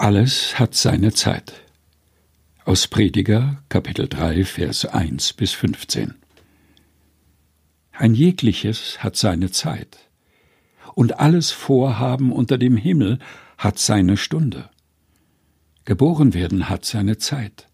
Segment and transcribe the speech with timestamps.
[0.00, 1.52] Alles hat seine Zeit.
[2.64, 6.14] Aus Prediger, Kapitel 3, Vers 1 bis 15.
[7.92, 9.98] Ein jegliches hat seine Zeit,
[10.94, 13.18] und alles Vorhaben unter dem Himmel
[13.58, 14.70] hat seine Stunde.
[15.84, 17.68] Geboren werden hat seine Zeit,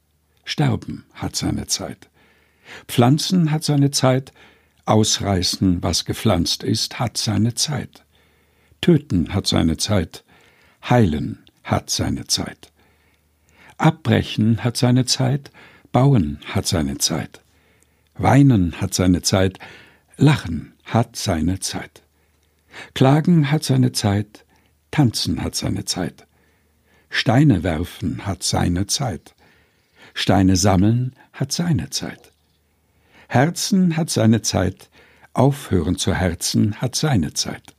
[0.44, 2.10] Sterben hat seine Zeit,
[2.88, 4.32] Pflanzen hat seine Zeit,
[4.84, 8.04] Ausreißen, was gepflanzt ist, hat seine Zeit,
[8.80, 10.24] Töten hat seine Zeit,
[10.82, 12.72] Heilen hat seine Zeit.
[13.76, 15.50] Abbrechen hat seine Zeit,
[15.92, 17.42] Bauen hat seine Zeit.
[18.14, 19.58] Weinen hat seine Zeit,
[20.16, 22.02] Lachen hat seine Zeit.
[22.94, 24.44] Klagen hat seine Zeit,
[24.90, 26.26] Tanzen hat seine Zeit.
[27.10, 29.34] Steine werfen hat seine Zeit.
[30.14, 32.32] Steine sammeln hat seine Zeit.
[33.28, 34.88] Herzen hat seine Zeit,
[35.32, 37.74] aufhören zu herzen hat seine Zeit.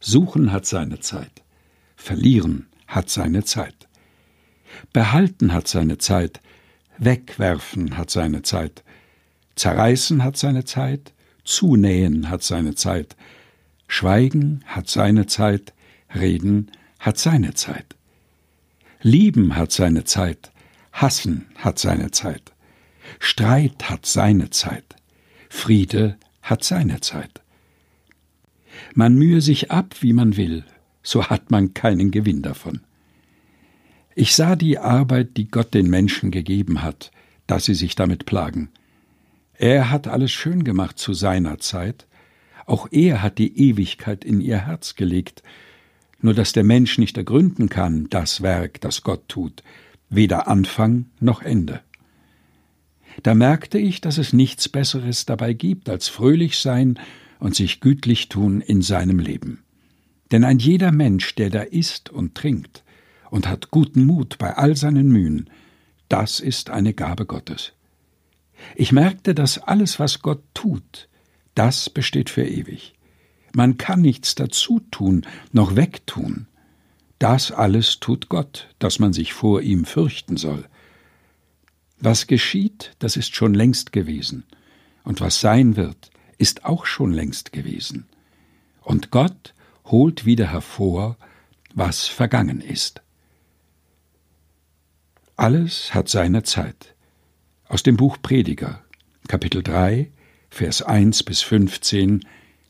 [0.00, 1.42] Suchen hat seine Zeit,
[1.96, 3.86] verlieren hat seine Zeit.
[4.92, 6.40] Behalten hat seine Zeit,
[6.98, 8.82] wegwerfen hat seine Zeit,
[9.54, 11.12] zerreißen hat seine Zeit,
[11.44, 13.16] zunähen hat seine Zeit,
[13.86, 15.72] schweigen hat seine Zeit,
[16.14, 17.94] reden hat seine Zeit.
[19.00, 20.50] Lieben hat seine Zeit,
[20.92, 22.52] hassen hat seine Zeit,
[23.20, 24.96] Streit hat seine Zeit,
[25.48, 27.42] Friede hat seine Zeit.
[28.94, 30.64] Man mühe sich ab, wie man will,
[31.08, 32.80] so hat man keinen Gewinn davon.
[34.14, 37.12] Ich sah die Arbeit, die Gott den Menschen gegeben hat,
[37.46, 38.68] dass sie sich damit plagen.
[39.54, 42.06] Er hat alles schön gemacht zu seiner Zeit,
[42.66, 45.42] auch er hat die Ewigkeit in ihr Herz gelegt,
[46.20, 49.62] nur dass der Mensch nicht ergründen kann, das Werk, das Gott tut,
[50.10, 51.80] weder Anfang noch Ende.
[53.22, 56.98] Da merkte ich, dass es nichts Besseres dabei gibt, als fröhlich sein
[57.40, 59.62] und sich gütlich tun in seinem Leben.
[60.30, 62.84] Denn ein jeder Mensch, der da isst und trinkt
[63.30, 65.48] und hat guten Mut bei all seinen Mühen,
[66.08, 67.72] das ist eine Gabe Gottes.
[68.74, 71.08] Ich merkte, dass alles, was Gott tut,
[71.54, 72.94] das besteht für ewig.
[73.54, 76.46] Man kann nichts dazu tun, noch wegtun.
[77.18, 80.64] Das alles tut Gott, dass man sich vor ihm fürchten soll.
[81.98, 84.44] Was geschieht, das ist schon längst gewesen,
[85.02, 88.06] und was sein wird, ist auch schon längst gewesen.
[88.82, 89.54] Und Gott
[89.90, 91.16] holt wieder hervor,
[91.74, 93.02] was vergangen ist.
[95.36, 96.94] Alles hat seine Zeit.
[97.68, 98.82] Aus dem Buch Prediger,
[99.28, 100.10] Kapitel 3,
[100.50, 102.24] Vers 1 bis 15,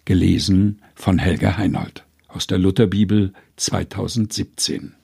[0.04, 4.98] gelesen von Helga Heinold aus der Lutherbibel 2017.